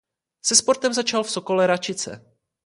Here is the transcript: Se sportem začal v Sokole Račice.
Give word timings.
Se 0.45 0.55
sportem 0.55 0.93
začal 0.93 1.23
v 1.23 1.29
Sokole 1.31 1.67
Račice. 1.67 2.35